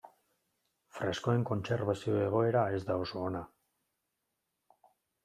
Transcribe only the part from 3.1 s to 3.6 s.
ona.